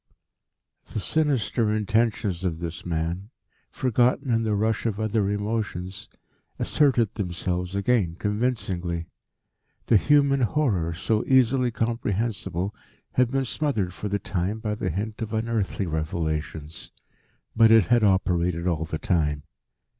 [0.93, 3.29] The sinister intentions of this man,
[3.69, 6.09] forgotten in the rush of other emotions,
[6.57, 9.05] asserted themselves again convincingly.
[9.85, 12.73] The human horror, so easily comprehensible,
[13.11, 16.91] had been smothered for the time by the hint of unearthly revelations.
[17.55, 19.43] But it had operated all the time.